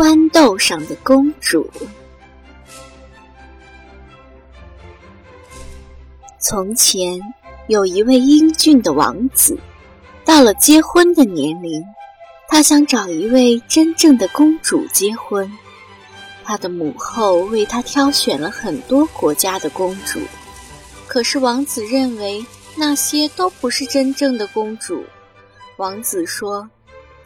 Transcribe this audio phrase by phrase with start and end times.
[0.00, 1.70] 豌豆上的公主。
[6.38, 7.20] 从前
[7.66, 9.58] 有一位英俊的王子，
[10.24, 11.84] 到了结婚的年龄，
[12.48, 15.52] 他想找一位真正的公主结婚。
[16.44, 20.18] 他的母后为他挑选了很多国家的公主，
[21.06, 22.42] 可是王子认为
[22.74, 25.04] 那些都不是真正的公主。
[25.76, 26.70] 王子说。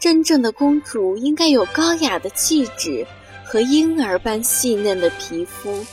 [0.05, 3.07] 真正的公主应该有高雅的气质
[3.43, 5.83] 和婴儿般细嫩的皮肤，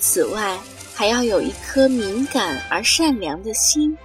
[0.00, 0.58] 此外
[0.92, 3.96] 还要有一颗敏感而善良的心。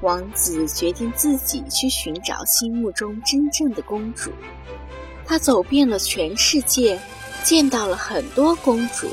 [0.00, 4.32] 王子决定自己去寻找心目中真正的公主。
[5.26, 6.98] 他走遍了全世界，
[7.44, 9.06] 见到了很多公主，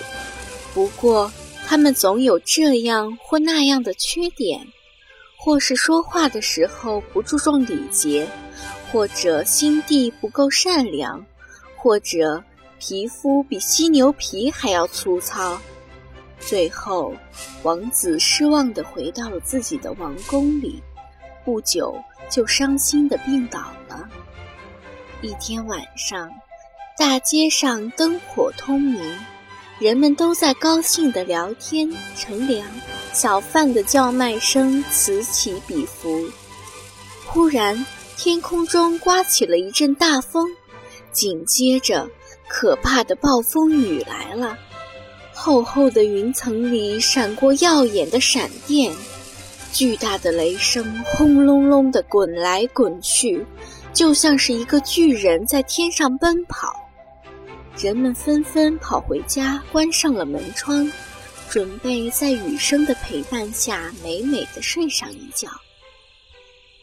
[0.73, 1.29] 不过
[1.67, 4.65] 她们总有这样或那样的缺点，
[5.37, 8.25] 或是说话的时候不注重礼节。
[8.91, 11.25] 或者心地不够善良，
[11.75, 12.43] 或者
[12.79, 15.59] 皮肤比犀牛皮还要粗糙。
[16.39, 17.13] 最后，
[17.63, 20.81] 王子失望地回到了自己的王宫里，
[21.43, 24.09] 不久就伤心地病倒了。
[25.21, 26.31] 一天晚上，
[26.97, 29.19] 大街上灯火通明，
[29.79, 32.65] 人们都在高兴地聊天乘凉，
[33.11, 36.25] 小贩的叫卖声此起彼伏。
[37.25, 37.85] 忽然，
[38.21, 40.45] 天空中刮起了一阵大风，
[41.13, 42.05] 紧接着，
[42.49, 44.59] 可怕的暴风雨来了。
[45.33, 48.93] 厚厚的云层里闪过耀眼的闪电，
[49.71, 53.45] 巨大的雷声轰隆隆地滚来滚去，
[53.93, 56.73] 就像是一个巨人在天上奔跑。
[57.77, 60.91] 人们纷纷跑回家，关上了门窗，
[61.49, 65.47] 准备在雨声的陪伴下美美的睡上一觉。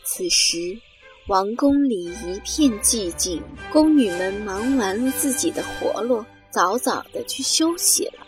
[0.02, 0.80] 此时。
[1.28, 8.24] 王宫里一片寂静，宫女们忙完了自己的活络，早早的去休息了。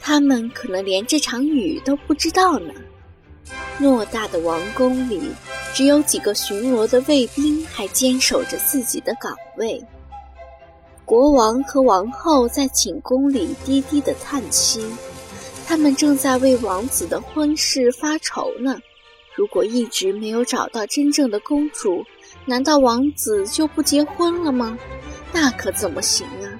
[0.00, 2.72] 他们可能连这场雨都不知道呢。
[3.78, 5.20] 偌大的王宫里，
[5.74, 9.84] 只有几个巡逻的卫兵还坚守着自己的岗位。
[11.04, 14.82] 国王和王后在寝宫里低低的叹息，
[15.66, 18.78] 他们正在为王子的婚事发愁呢。
[19.36, 22.02] 如果一直没有找到真正的公主，
[22.46, 24.78] 难道王子就不结婚了吗？
[25.32, 26.58] 那可怎么行啊！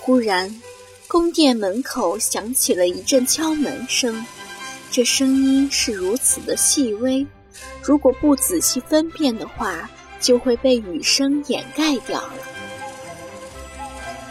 [0.00, 0.60] 忽然，
[1.06, 4.24] 宫殿门口响起了一阵敲门声，
[4.90, 7.26] 这声音是如此的细微，
[7.82, 12.32] 如果不仔细分辨的话，就会被雨声掩盖掉了。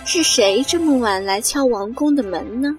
[0.03, 2.75] 是谁这么晚来敲王宫的门呢？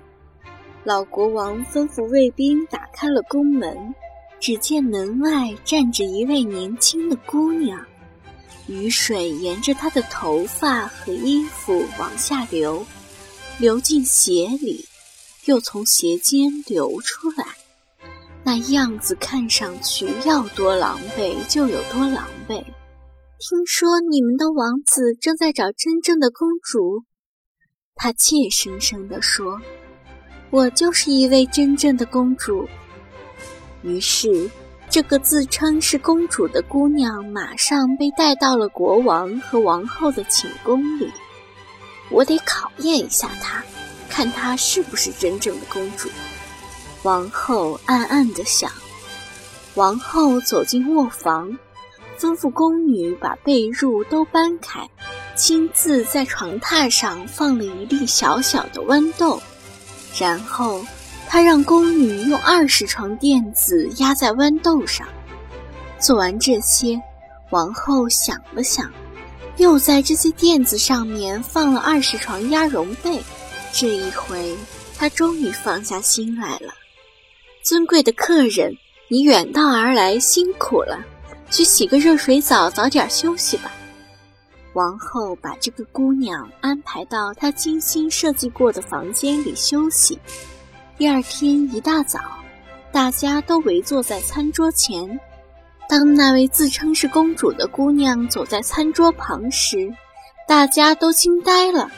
[0.83, 3.95] 老国王吩咐卫兵打开了宫门。
[4.39, 7.85] 只见门外站着一位年轻的姑娘，
[8.69, 12.87] 雨水沿着她的头发和衣服往下流，
[13.59, 14.85] 流进鞋里，
[15.47, 17.47] 又从鞋尖流出来。
[18.45, 22.63] 那样子看上去要多狼狈就有多狼狈。
[23.39, 27.05] 听说你们的王子正在找真正的公主，
[27.97, 29.61] 他怯生生地说
[30.51, 32.69] ：“我就是一位真正的公主。”
[33.87, 34.51] 于是，
[34.91, 41.09] 这个自称是公主的姑娘马上被带到了国王和王后的寝宫里。
[42.11, 43.63] 我得考验一下她，
[44.09, 46.09] 看她是不是真正的公主。
[47.05, 48.69] 王后暗暗地想。
[49.77, 51.57] 王后走进卧房，
[52.19, 54.91] 吩咐宫女把被褥都搬开，
[55.37, 59.41] 亲自在床榻上放了一粒小小的豌豆，
[60.19, 60.85] 然后。
[61.29, 65.07] 他让宫女用二十床垫子压在豌豆上。
[65.99, 67.01] 做完这些，
[67.51, 68.91] 王后想了想，
[69.57, 73.21] 又在这些垫子上面放了二十床鸭绒被。
[73.73, 74.57] 这一回，
[74.97, 76.73] 她终于放下心来了。
[77.63, 78.75] 尊贵的客人，
[79.09, 81.05] 你远道而来，辛苦了，
[81.51, 83.73] 去洗个热水澡，早点休息吧。
[84.75, 90.19] 王后把这个姑娘安排到她精心设计过的房间里休息。
[90.99, 92.19] 第二天一大早，
[92.91, 95.21] 大家都围坐在餐桌前。
[95.87, 99.93] 当那位自称是公主的姑娘走在餐桌旁时，
[100.49, 101.91] 大家都惊呆了。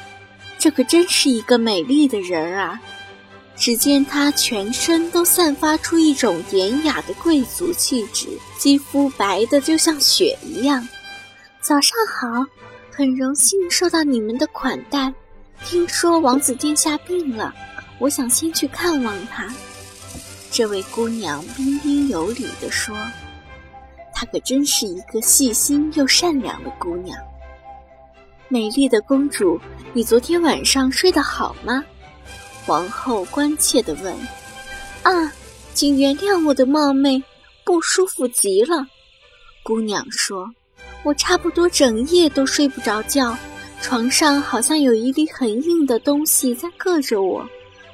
[0.58, 2.82] 这可真是一个美丽的人儿啊！
[3.54, 8.26] 只见她全身都散发出一种典雅的贵族气质，
[8.58, 10.88] 肌肤白的就像雪一样。
[11.60, 12.44] 早上好，
[12.90, 15.14] 很荣幸受到你们的款待。
[15.64, 17.54] 听说王子殿下病了。
[17.98, 19.52] 我想先去看望他。
[20.50, 22.96] 这位姑娘彬彬有礼地说
[24.14, 27.18] ：“她可真是一个细心又善良的姑娘。”
[28.48, 29.60] 美丽的公主，
[29.92, 31.84] 你昨天晚上睡得好吗？
[32.64, 34.14] 皇后关切地问。
[35.02, 35.32] 啊，
[35.74, 37.22] 请原谅我的冒昧，
[37.64, 38.86] 不舒服极了。
[39.62, 40.50] 姑娘说
[41.04, 43.36] ：“我差不多整夜都睡不着觉，
[43.82, 47.46] 床上好像有一粒很硬的东西在硌着我，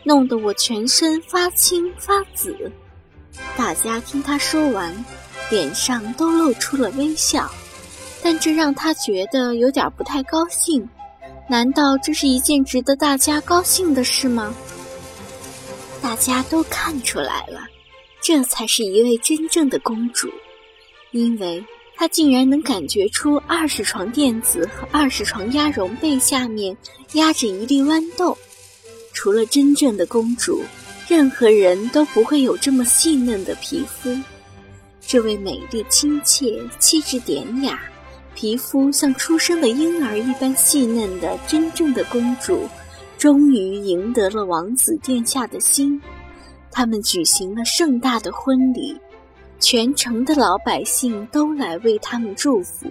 [0.05, 2.71] 弄得我全身发青发紫。”
[3.57, 5.05] 大家听她说完，
[5.51, 7.51] 脸上都露出了微笑。
[8.23, 10.89] 但这让他觉得有点不太高兴。
[11.47, 14.55] 难道这是一件值得大家高兴的事吗？
[16.01, 17.61] 大家都看出来了，
[18.23, 20.31] 这才是一位真正的公主，
[21.11, 21.63] 因为
[21.97, 26.75] 她竟然能感觉出二十床垫子和二十床鸭绒被下面
[27.13, 28.39] 压着一粒豌豆。
[29.15, 30.63] 除了真正的公主，
[31.09, 34.15] 任何人都不会有这么细嫩的皮肤。
[35.01, 37.81] 这位美丽亲切、气质典雅。
[38.35, 42.69] 皮肤像出生的婴儿一般细嫩的真正的公主，
[43.17, 46.01] 终于赢得了王子殿下的心。
[46.73, 48.99] 他们举行了盛大的婚礼，
[49.61, 52.91] 全城的老百姓都来为他们祝福。